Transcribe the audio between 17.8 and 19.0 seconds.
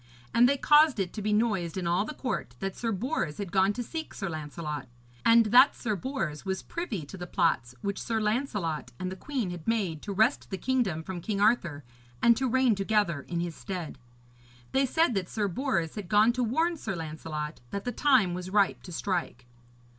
the time was ripe to